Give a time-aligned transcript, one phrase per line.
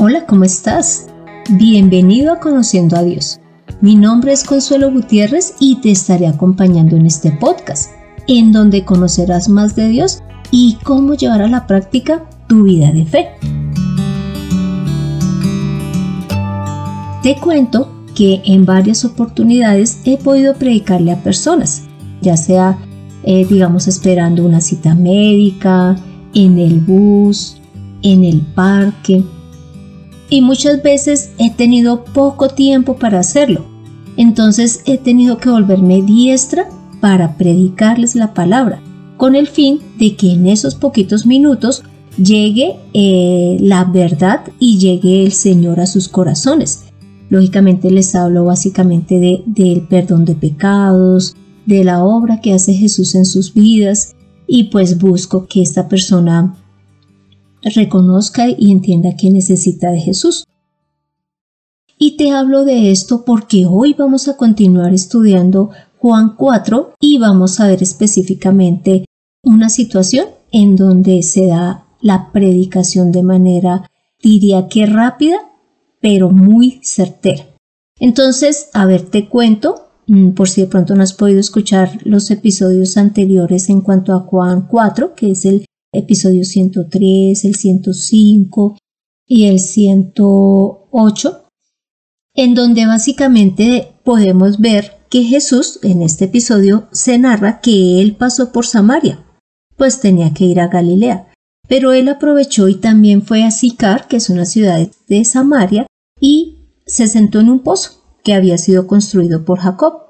[0.00, 1.08] Hola, ¿cómo estás?
[1.50, 3.40] Bienvenido a Conociendo a Dios.
[3.80, 7.90] Mi nombre es Consuelo Gutiérrez y te estaré acompañando en este podcast,
[8.28, 10.22] en donde conocerás más de Dios
[10.52, 13.28] y cómo llevar a la práctica tu vida de fe.
[17.24, 21.88] Te cuento que en varias oportunidades he podido predicarle a personas,
[22.22, 22.78] ya sea,
[23.24, 25.96] eh, digamos, esperando una cita médica,
[26.34, 27.56] en el bus,
[28.02, 29.24] en el parque,
[30.30, 33.64] y muchas veces he tenido poco tiempo para hacerlo.
[34.16, 36.68] Entonces he tenido que volverme diestra
[37.00, 38.82] para predicarles la palabra,
[39.16, 41.84] con el fin de que en esos poquitos minutos
[42.16, 46.84] llegue eh, la verdad y llegue el Señor a sus corazones.
[47.30, 53.14] Lógicamente les hablo básicamente de, del perdón de pecados, de la obra que hace Jesús
[53.14, 56.56] en sus vidas y pues busco que esta persona
[57.62, 60.44] reconozca y entienda que necesita de Jesús.
[61.98, 67.58] Y te hablo de esto porque hoy vamos a continuar estudiando Juan 4 y vamos
[67.58, 69.04] a ver específicamente
[69.42, 73.90] una situación en donde se da la predicación de manera,
[74.22, 75.38] diría que rápida,
[76.00, 77.44] pero muy certera.
[77.98, 82.30] Entonces, a ver, te cuento, mm, por si de pronto no has podido escuchar los
[82.30, 88.78] episodios anteriores en cuanto a Juan 4, que es el episodio 103, el 105
[89.26, 91.48] y el 108,
[92.34, 98.52] en donde básicamente podemos ver que Jesús en este episodio se narra que él pasó
[98.52, 99.24] por Samaria,
[99.76, 101.28] pues tenía que ir a Galilea,
[101.68, 105.86] pero él aprovechó y también fue a Sicar, que es una ciudad de Samaria,
[106.20, 110.08] y se sentó en un pozo que había sido construido por Jacob.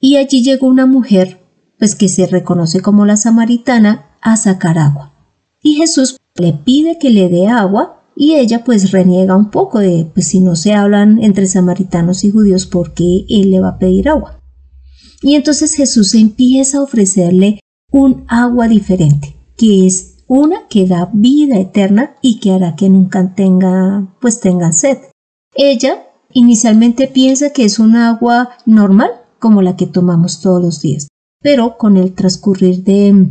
[0.00, 1.42] Y allí llegó una mujer,
[1.78, 5.12] pues que se reconoce como la samaritana, a sacar agua.
[5.62, 10.10] Y Jesús le pide que le dé agua y ella pues reniega un poco de
[10.12, 13.78] pues si no se hablan entre samaritanos y judíos ¿por qué él le va a
[13.78, 14.40] pedir agua?
[15.22, 21.58] Y entonces Jesús empieza a ofrecerle un agua diferente, que es una que da vida
[21.58, 24.98] eterna y que hará que nunca tenga pues tengan sed.
[25.54, 31.08] Ella inicialmente piensa que es un agua normal como la que tomamos todos los días,
[31.40, 33.28] pero con el transcurrir de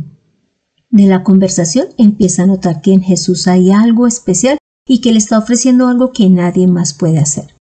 [0.90, 5.18] de la conversación empieza a notar que en Jesús hay algo especial y que le
[5.18, 7.54] está ofreciendo algo que nadie más puede hacer.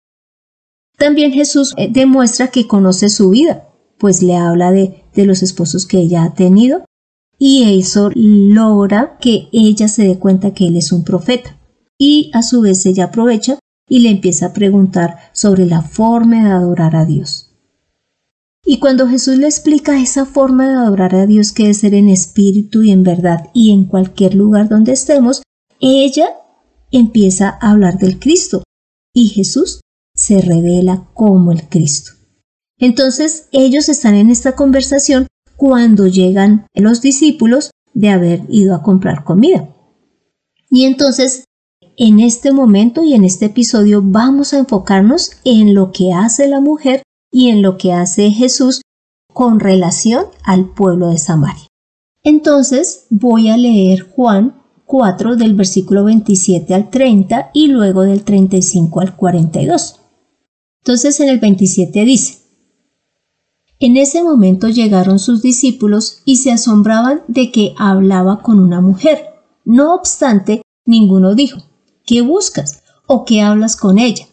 [0.97, 5.85] También Jesús eh, demuestra que conoce su vida, pues le habla de, de los esposos
[5.85, 6.85] que ella ha tenido
[7.37, 11.57] y eso logra que ella se dé cuenta que él es un profeta.
[11.97, 13.59] Y a su vez ella aprovecha
[13.89, 17.44] y le empieza a preguntar sobre la forma de adorar a Dios.
[18.65, 22.09] Y cuando Jesús le explica esa forma de adorar a Dios que es ser en
[22.09, 25.43] espíritu y en verdad y en cualquier lugar donde estemos,
[25.79, 26.29] ella
[26.91, 28.63] empieza a hablar del Cristo
[29.13, 29.81] y Jesús
[30.15, 32.13] se revela como el Cristo.
[32.79, 39.23] Entonces ellos están en esta conversación cuando llegan los discípulos de haber ido a comprar
[39.23, 39.69] comida.
[40.69, 41.45] Y entonces,
[41.97, 46.59] en este momento y en este episodio vamos a enfocarnos en lo que hace la
[46.59, 47.03] mujer
[47.35, 48.79] y en lo que hace Jesús
[49.27, 51.67] con relación al pueblo de Samaria.
[52.23, 59.01] Entonces voy a leer Juan 4 del versículo 27 al 30 y luego del 35
[59.01, 59.99] al 42.
[60.81, 62.37] Entonces en el 27 dice,
[63.79, 69.25] En ese momento llegaron sus discípulos y se asombraban de que hablaba con una mujer.
[69.65, 71.59] No obstante, ninguno dijo,
[72.05, 72.81] ¿qué buscas?
[73.07, 74.25] ¿O qué hablas con ella?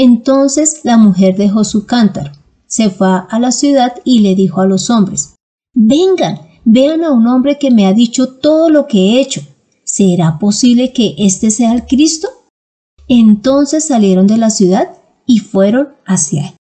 [0.00, 2.30] Entonces la mujer dejó su cántaro,
[2.68, 5.34] se fue a la ciudad y le dijo a los hombres,
[5.74, 9.40] Vengan, vean a un hombre que me ha dicho todo lo que he hecho.
[9.82, 12.28] ¿Será posible que éste sea el Cristo?
[13.08, 14.88] Entonces salieron de la ciudad
[15.26, 16.54] y fueron hacia él.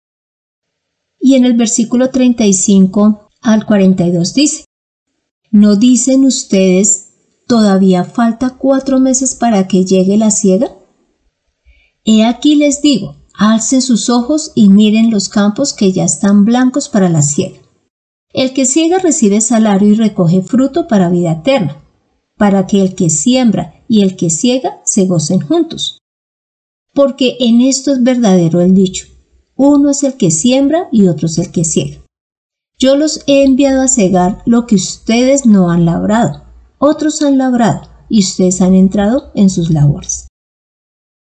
[1.19, 4.65] Y en el versículo 35 al 42 dice,
[5.51, 7.09] ¿No dicen ustedes,
[7.45, 10.71] todavía falta cuatro meses para que llegue la ciega?
[12.03, 16.89] He aquí les digo, Alcen sus ojos y miren los campos que ya están blancos
[16.89, 17.59] para la siega.
[18.33, 21.77] El que ciega recibe salario y recoge fruto para vida eterna,
[22.35, 25.99] para que el que siembra y el que ciega se gocen juntos.
[26.95, 29.05] Porque en esto es verdadero el dicho,
[29.55, 31.97] uno es el que siembra y otro es el que ciega.
[32.79, 36.43] Yo los he enviado a cegar lo que ustedes no han labrado,
[36.79, 40.26] otros han labrado y ustedes han entrado en sus labores.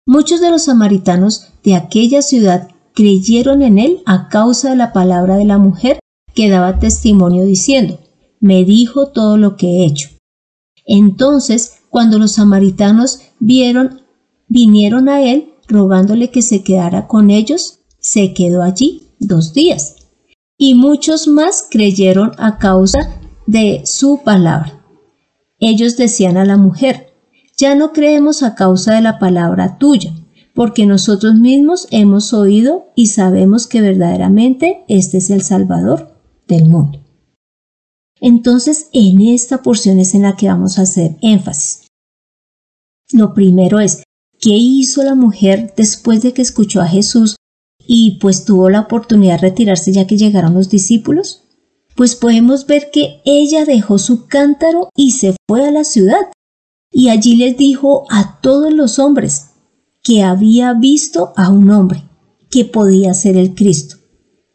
[0.08, 5.36] Muchos de los samaritanos de aquella ciudad creyeron en él a causa de la palabra
[5.36, 5.98] de la mujer
[6.34, 8.00] que daba testimonio diciendo,
[8.40, 10.08] me dijo todo lo que he hecho.
[10.86, 14.00] Entonces, cuando los samaritanos vieron
[14.48, 20.08] vinieron a él rogándole que se quedara con ellos, se quedó allí dos días.
[20.56, 24.82] Y muchos más creyeron a causa de su palabra.
[25.58, 27.07] Ellos decían a la mujer,
[27.58, 30.12] ya no creemos a causa de la palabra tuya,
[30.54, 36.14] porque nosotros mismos hemos oído y sabemos que verdaderamente este es el Salvador
[36.46, 37.00] del mundo.
[38.20, 41.86] Entonces, en esta porción es en la que vamos a hacer énfasis.
[43.12, 44.02] Lo primero es,
[44.40, 47.36] ¿qué hizo la mujer después de que escuchó a Jesús
[47.86, 51.44] y pues tuvo la oportunidad de retirarse ya que llegaron los discípulos?
[51.96, 56.28] Pues podemos ver que ella dejó su cántaro y se fue a la ciudad.
[56.98, 59.50] Y allí les dijo a todos los hombres
[60.02, 62.02] que había visto a un hombre
[62.50, 63.98] que podía ser el Cristo.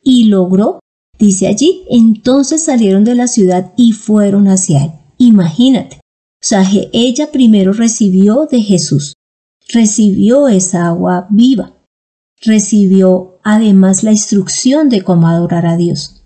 [0.04, 0.80] Y logró
[1.18, 4.92] Dice allí, entonces salieron de la ciudad y fueron hacia él.
[5.20, 6.02] Imagínate.
[6.02, 9.14] O sea, ella primero recibió de Jesús,
[9.70, 11.78] recibió esa agua viva,
[12.42, 16.26] recibió además la instrucción de cómo adorar a Dios.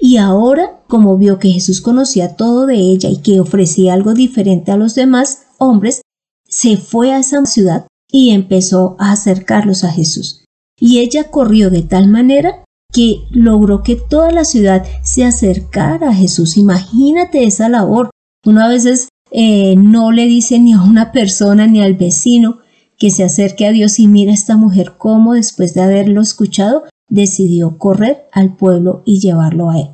[0.00, 4.72] Y ahora, como vio que Jesús conocía todo de ella y que ofrecía algo diferente
[4.72, 6.02] a los demás hombres,
[6.48, 10.44] se fue a esa ciudad y empezó a acercarlos a Jesús.
[10.80, 16.14] Y ella corrió de tal manera que logró que toda la ciudad se acercara a
[16.14, 16.56] Jesús.
[16.56, 18.10] Imagínate esa labor.
[18.46, 22.60] Uno a veces eh, no le dice ni a una persona ni al vecino
[22.96, 26.84] que se acerque a Dios y mira a esta mujer cómo después de haberlo escuchado
[27.08, 29.88] decidió correr al pueblo y llevarlo a él.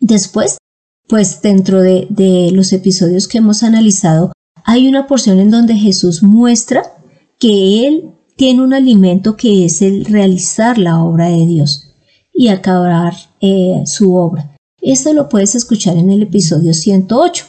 [0.00, 0.57] Después,
[1.08, 4.32] pues dentro de, los episodios que hemos analizado,
[4.64, 6.82] hay una porción en donde Jesús muestra
[7.38, 11.94] que él tiene un alimento que es el realizar la obra de Dios
[12.32, 14.54] y acabar eh, su obra.
[14.80, 17.46] Esto lo puedes escuchar en el episodio 108.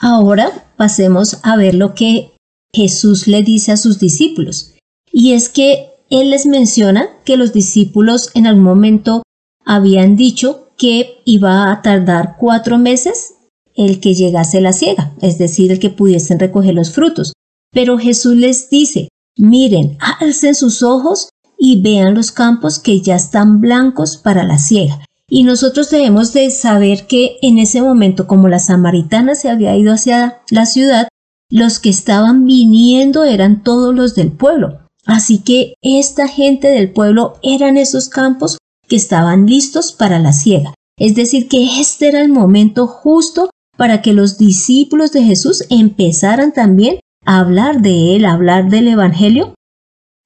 [0.00, 2.32] Ahora pasemos a ver lo que
[2.74, 4.72] Jesús le dice a sus discípulos.
[5.12, 9.22] Y es que Él les menciona que los discípulos en algún momento
[9.64, 13.34] habían dicho que iba a tardar cuatro meses
[13.76, 17.34] el que llegase la siega, es decir, el que pudiesen recoger los frutos.
[17.70, 19.08] Pero Jesús les dice,
[19.38, 24.98] Miren, alcen sus ojos y vean los campos que ya están blancos para la siega.
[25.28, 29.92] Y nosotros debemos de saber que en ese momento, como la samaritana se había ido
[29.92, 31.06] hacia la ciudad,
[31.48, 34.80] los que estaban viniendo eran todos los del pueblo.
[35.06, 38.58] Así que esta gente del pueblo eran esos campos
[38.92, 40.74] que estaban listos para la siega.
[40.98, 43.48] Es decir, que este era el momento justo
[43.78, 49.54] para que los discípulos de Jesús empezaran también hablar de Él, hablar del Evangelio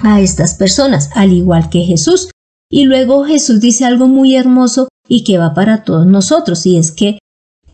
[0.00, 2.28] a estas personas, al igual que Jesús.
[2.68, 6.90] Y luego Jesús dice algo muy hermoso y que va para todos nosotros, y es
[6.90, 7.20] que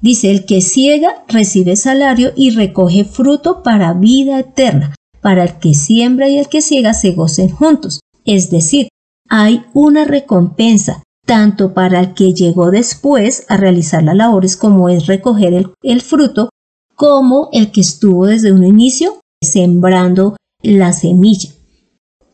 [0.03, 5.73] dice, el que ciega recibe salario y recoge fruto para vida eterna, para el que
[5.73, 8.01] siembra y el que ciega se gocen juntos.
[8.27, 8.89] Es decir,
[9.35, 15.07] hay una recompensa tanto para el que llegó después a realizar las labores como es
[15.07, 16.51] recoger el, el fruto,
[16.97, 21.49] como el que estuvo desde un inicio sembrando la semilla.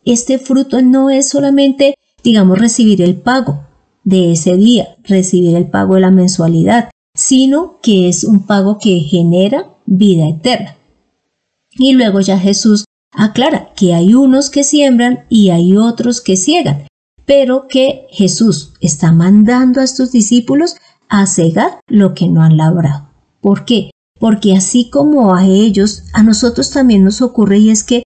[0.04, 3.64] Este fruto no es solamente, digamos, recibir el pago
[4.02, 8.98] de ese día, recibir el pago de la mensualidad, sino que es un pago que
[9.00, 10.76] genera vida eterna.
[11.70, 16.87] Y luego ya Jesús aclara que hay unos que siembran y hay otros que ciegan,
[17.28, 20.74] pero que Jesús está mandando a estos discípulos
[21.08, 23.10] a cegar lo que no han labrado.
[23.40, 23.90] ¿Por qué?
[24.18, 28.02] porque así como a ellos, a nosotros también nos ocurre y es que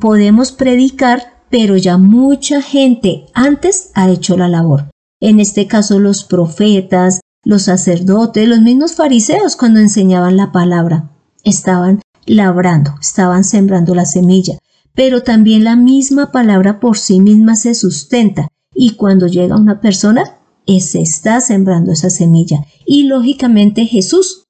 [0.00, 4.90] podemos predicar, pero ya mucha gente antes ha hecho la labor.
[5.20, 11.10] En este caso los profetas, los sacerdotes, los mismos fariseos cuando enseñaban la palabra,
[11.44, 14.58] estaban labrando, estaban sembrando la semilla,
[14.96, 20.38] pero también la misma palabra por sí misma se sustenta y cuando llega una persona,
[20.80, 22.66] se está sembrando esa semilla.
[22.84, 24.46] Y lógicamente Jesús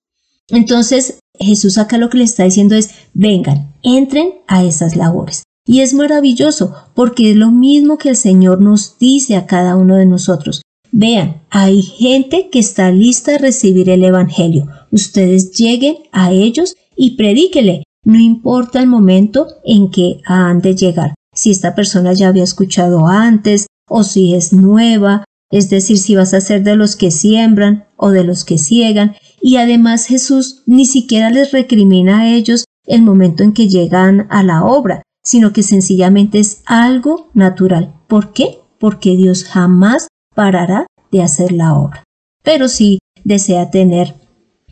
[0.48, 5.42] entonces, Jesús acá lo que le está diciendo es, vengan, entren a esas labores.
[5.66, 9.96] Y es maravilloso porque es lo mismo que el Señor nos dice a cada uno
[9.96, 10.62] de nosotros.
[10.92, 14.68] Vean, hay gente que está lista a recibir el Evangelio.
[14.92, 17.82] Ustedes lleguen a ellos y predíquele.
[18.06, 21.14] No importa el momento en que han de llegar.
[21.34, 26.32] Si esta persona ya había escuchado antes o si es nueva, es decir, si vas
[26.32, 30.86] a ser de los que siembran o de los que ciegan, y además Jesús ni
[30.86, 35.64] siquiera les recrimina a ellos el momento en que llegan a la obra, sino que
[35.64, 37.92] sencillamente es algo natural.
[38.06, 38.58] ¿Por qué?
[38.78, 42.04] Porque Dios jamás parará de hacer la obra.
[42.44, 44.14] Pero sí desea tener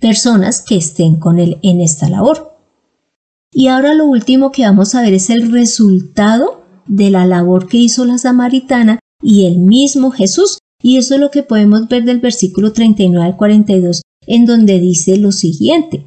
[0.00, 2.53] personas que estén con Él en esta labor.
[3.56, 7.76] Y ahora lo último que vamos a ver es el resultado de la labor que
[7.76, 10.58] hizo la samaritana y el mismo Jesús.
[10.82, 15.16] Y eso es lo que podemos ver del versículo 39 al 42, en donde dice
[15.18, 16.04] lo siguiente.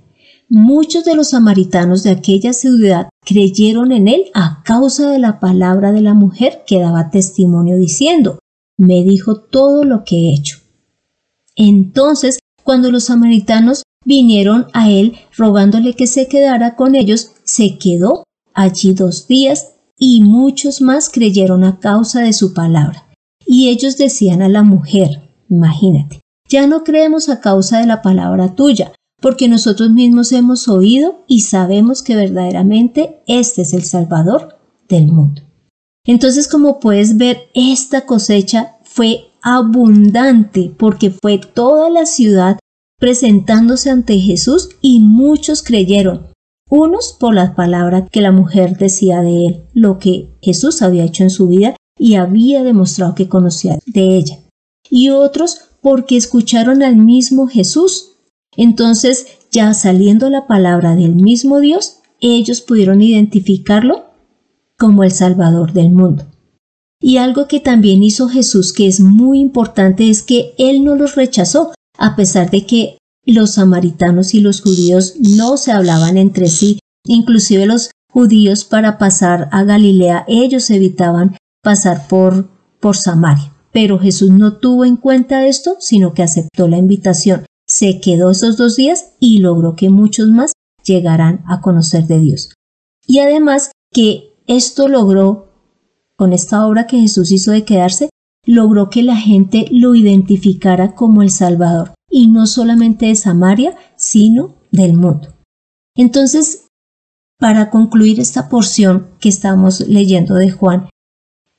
[0.50, 5.94] Muchos de los samaritanos de aquella ciudad creyeron en él a causa de la palabra
[5.94, 8.40] de la mujer que daba testimonio diciendo,
[8.76, 10.60] me dijo todo lo que he hecho.
[11.56, 18.24] Entonces, cuando los samaritanos vinieron a él rogándole que se quedara con ellos, se quedó
[18.54, 23.08] allí dos días y muchos más creyeron a causa de su palabra.
[23.46, 28.54] Y ellos decían a la mujer, imagínate, ya no creemos a causa de la palabra
[28.56, 35.08] tuya, porque nosotros mismos hemos oído y sabemos que verdaderamente este es el Salvador del
[35.08, 35.42] mundo.
[36.06, 42.60] Entonces, como puedes ver, esta cosecha fue abundante porque fue toda la ciudad
[43.00, 46.28] presentándose ante Jesús y muchos creyeron,
[46.70, 51.24] unos por la palabra que la mujer decía de él, lo que Jesús había hecho
[51.24, 54.40] en su vida y había demostrado que conocía de ella,
[54.90, 58.18] y otros porque escucharon al mismo Jesús.
[58.56, 64.06] Entonces, ya saliendo la palabra del mismo Dios, ellos pudieron identificarlo
[64.78, 66.26] como el Salvador del mundo.
[67.00, 71.16] Y algo que también hizo Jesús que es muy importante es que Él no los
[71.16, 72.97] rechazó, a pesar de que
[73.34, 79.50] los samaritanos y los judíos no se hablaban entre sí, inclusive los judíos para pasar
[79.52, 83.54] a Galilea, ellos evitaban pasar por, por Samaria.
[83.72, 88.58] Pero Jesús no tuvo en cuenta esto, sino que aceptó la invitación, se quedó esos
[88.58, 90.54] dos días y logró que muchos más
[90.84, 92.54] llegaran a conocer de Dios.
[93.06, 95.52] Y además que esto logró,
[96.16, 98.10] con esta obra que Jesús hizo de quedarse,
[98.46, 104.56] logró que la gente lo identificara como el Salvador, y no solamente de Samaria, sino
[104.72, 105.36] del mundo.
[105.96, 106.68] Entonces,
[107.40, 110.90] para concluir esta porción que estamos leyendo de Juan,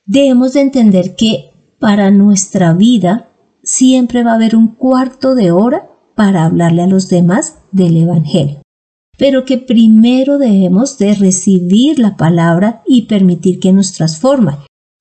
[0.05, 3.29] debemos de entender que para nuestra vida
[3.63, 8.61] siempre va a haber un cuarto de hora para hablarle a los demás del Evangelio
[9.19, 14.53] pero que primero debemos de recibir la palabra y permitir que nos transforme,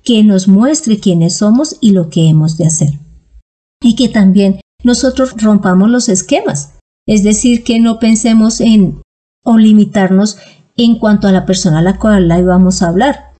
[0.02, 2.98] que nos muestre quiénes somos y lo que hemos de hacer.
[3.80, 6.74] Y que también nosotros rompamos los esquemas,
[7.06, 9.02] es decir, que no pensemos en
[9.44, 10.38] o limitarnos
[10.76, 13.32] en cuanto a la persona a la cual la íbamos a hablar.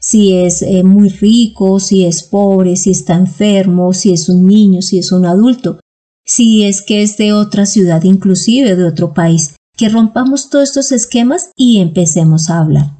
[0.00, 4.82] Si es eh, muy rico, si es pobre, si está enfermo, si es un niño,
[4.82, 5.80] si es un adulto,
[6.24, 10.92] si es que es de otra ciudad, inclusive de otro país que rompamos todos estos
[10.92, 12.96] esquemas y empecemos a hablar.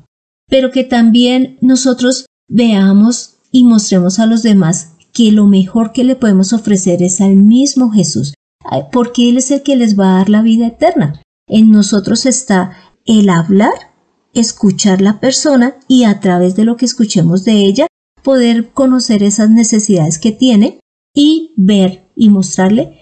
[0.48, 6.16] Pero que también nosotros veamos y mostremos a los demás que lo mejor que le
[6.16, 8.34] podemos ofrecer es al mismo Jesús,
[8.92, 11.20] porque Él es el que les va a dar la vida eterna.
[11.48, 13.72] En nosotros está el hablar,
[14.34, 17.86] escuchar la persona y a través de lo que escuchemos de ella
[18.22, 20.80] poder conocer esas necesidades que tiene
[21.14, 22.98] y ver y mostrarle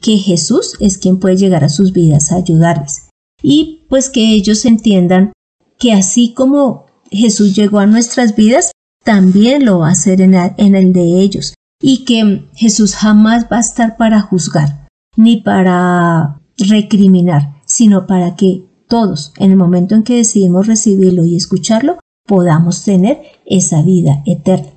[0.00, 3.08] que Jesús es quien puede llegar a sus vidas a ayudarles.
[3.42, 5.32] Y pues que ellos entiendan
[5.78, 8.72] que así como Jesús llegó a nuestras vidas,
[9.04, 11.54] también lo va a hacer en, el de ellos.
[11.80, 18.64] Y que Jesús jamás va a estar para juzgar, ni para recriminar, sino para que
[18.88, 24.70] todos, en el momento en que decidimos recibirlo y escucharlo, podamos tener esa vida eterna.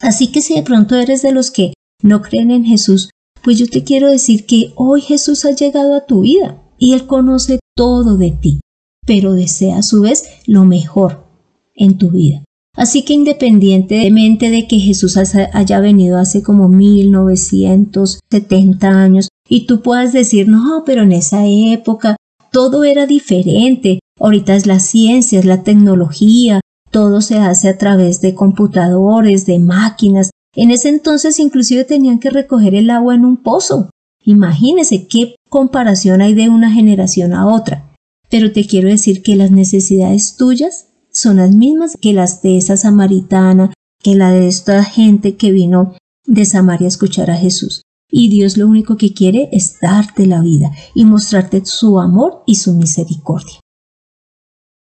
[0.00, 1.72] Así que si de pronto eres de los que
[2.02, 3.10] no creen en Jesús,
[3.42, 7.06] pues yo te quiero decir que hoy Jesús ha llegado a tu vida y Él
[7.06, 8.60] conoce todo de ti,
[9.06, 11.26] pero desea a su vez lo mejor
[11.74, 12.44] en tu vida.
[12.78, 20.12] Así que independientemente de que Jesús haya venido hace como 1970 años y tú puedas
[20.12, 22.14] decir, no, pero en esa época
[22.52, 26.60] todo era diferente, ahorita es la ciencia, es la tecnología,
[26.92, 32.30] todo se hace a través de computadores, de máquinas, en ese entonces inclusive tenían que
[32.30, 33.90] recoger el agua en un pozo.
[34.22, 37.86] Imagínese qué comparación hay de una generación a otra.
[38.30, 40.87] Pero te quiero decir que las necesidades tuyas
[41.18, 45.96] son las mismas que las de esa samaritana, que la de esta gente que vino
[46.24, 47.82] de Samaria a escuchar a Jesús.
[48.10, 52.54] Y Dios lo único que quiere es darte la vida y mostrarte su amor y
[52.54, 53.58] su misericordia.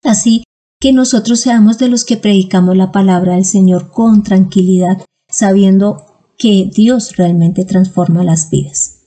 [0.04, 0.44] Así
[0.82, 6.70] que nosotros seamos de los que predicamos la palabra del Señor con tranquilidad, sabiendo que
[6.74, 9.06] Dios realmente transforma las vidas.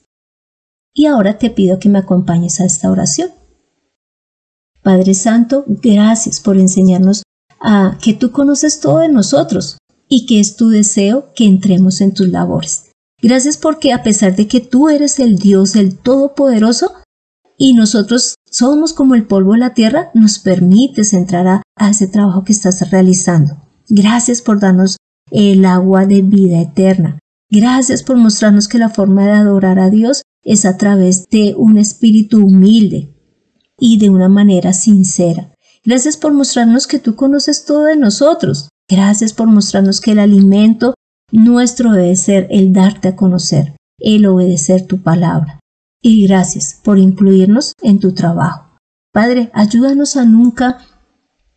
[0.93, 3.29] Y ahora te pido que me acompañes a esta oración.
[4.87, 7.23] Padre Santo, gracias por enseñarnos
[7.59, 9.77] a que tú conoces todo de nosotros
[10.07, 12.91] y que es tu deseo que entremos en tus labores.
[13.21, 16.93] Gracias porque a pesar de que tú eres el Dios, el Todopoderoso,
[17.57, 22.07] y nosotros somos como el polvo de la tierra, nos permites entrar a, a ese
[22.07, 23.57] trabajo que estás realizando.
[23.89, 24.95] Gracias por darnos
[25.31, 27.19] el agua de vida eterna.
[27.51, 31.77] Gracias por mostrarnos que la forma de adorar a Dios es a través de un
[31.77, 33.16] espíritu humilde
[33.79, 35.53] y de una manera sincera.
[35.83, 38.69] Gracias por mostrarnos que tú conoces todo de nosotros.
[38.89, 40.93] Gracias por mostrarnos que el alimento
[41.31, 45.59] nuestro debe ser el darte a conocer, el obedecer tu palabra.
[46.01, 48.67] Y gracias por incluirnos en tu trabajo.
[49.13, 50.79] Padre, ayúdanos a nunca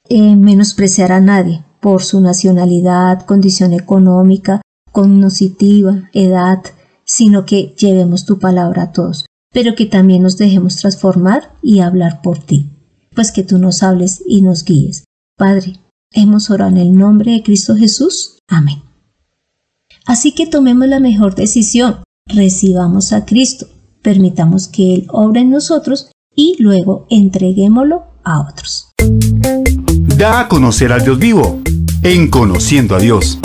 [0.08, 4.60] eh, menospreciar a nadie por su nacionalidad, condición económica,
[4.92, 6.62] cognitiva, edad,
[7.04, 12.23] sino que llevemos tu palabra a todos, pero que también nos dejemos transformar y hablar
[12.23, 12.71] por ti,
[13.14, 15.04] pues que tú nos hables y nos guíes.
[15.37, 15.80] Padre,
[16.12, 18.38] hemos orado en el nombre de Cristo Jesús.
[18.49, 18.83] Amén.
[20.07, 23.66] Así que tomemos la mejor decisión, recibamos a Cristo,
[24.02, 28.88] permitamos que Él obre en nosotros y luego entreguémoslo a otros.
[30.16, 31.61] Da a conocer al Dios vivo
[32.02, 33.38] en Conociendo a Dios.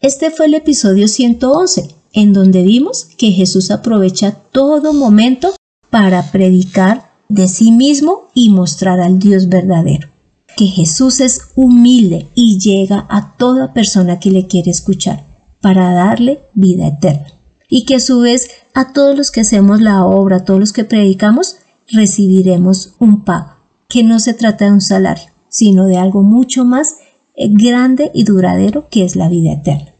[0.00, 5.54] Este fue el episodio 111, en donde vimos que Jesús aprovecha todo momento
[5.88, 10.08] para predicar de sí mismo y mostrar al Dios verdadero.
[10.56, 15.26] Que Jesús es humilde y llega a toda persona que le quiere escuchar
[15.60, 17.28] para darle vida eterna.
[17.68, 20.72] Y que a su vez a todos los que hacemos la obra, a todos los
[20.72, 23.58] que predicamos, recibiremos un pago,
[23.88, 26.96] que no se trata de un salario, sino de algo mucho más
[27.36, 29.97] eh, grande y duradero que es la vida eterna.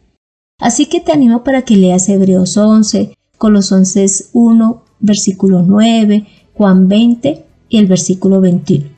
[0.59, 7.45] Así que te animo para que leas Hebreos 11, Colosenses 1, versículo 9, Juan 20
[7.69, 8.89] y el versículo 21.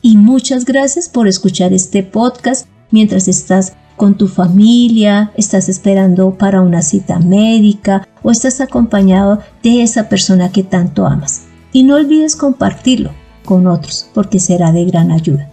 [0.00, 6.62] Y muchas gracias por escuchar este podcast mientras estás con tu familia, estás esperando para
[6.62, 11.42] una cita médica o estás acompañado de esa persona que tanto amas.
[11.72, 13.10] Y no olvides compartirlo
[13.44, 15.50] con otros porque será de gran ayuda.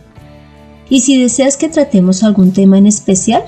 [0.90, 3.42] Y si deseas que tratemos algún tema en especial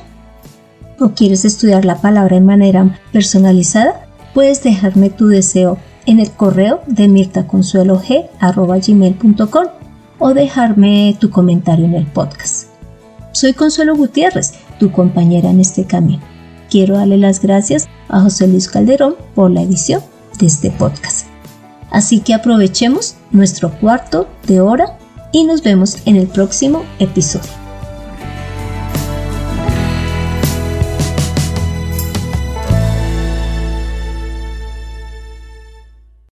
[0.99, 6.81] o quieres estudiar la palabra de manera personalizada, puedes dejarme tu deseo en el correo
[6.87, 9.65] de mirtaconsuelog.com
[10.19, 12.69] o dejarme tu comentario en el podcast.
[13.33, 16.23] Soy Consuelo Gutiérrez, tu compañera en este camino.
[16.69, 20.01] Quiero darle las gracias a José Luis Calderón por la edición
[20.39, 21.27] de este podcast.
[21.91, 24.97] Así que aprovechemos nuestro cuarto de hora
[25.31, 27.66] y nos vemos en el próximo episodio.